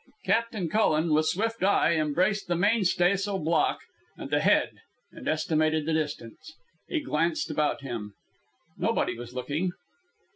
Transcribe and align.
Captain 0.25 0.67
Cullen, 0.67 1.13
with 1.13 1.27
swift 1.27 1.61
eye, 1.61 1.93
embraced 1.95 2.47
the 2.47 2.55
mainstaysail 2.55 3.37
block 3.37 3.81
and 4.17 4.31
the 4.31 4.39
head 4.39 4.71
and 5.11 5.27
estimated 5.27 5.85
the 5.85 5.93
distance. 5.93 6.55
He 6.89 7.01
glanced 7.01 7.51
about 7.51 7.81
him. 7.81 8.15
Nobody 8.79 9.15
was 9.15 9.35
looking. 9.35 9.73